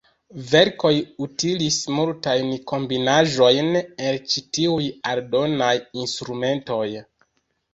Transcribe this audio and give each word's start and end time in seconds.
Verkoj 0.51 0.91
utilis 1.25 1.75
multajn 1.97 2.49
kombinaĵojn 2.71 3.69
el 3.83 4.19
ĉi 4.33 4.43
tiuj 4.59 4.89
aldonaj 5.13 5.73
instrumentoj. 6.07 6.85